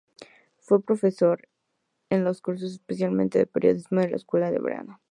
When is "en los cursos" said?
2.09-2.71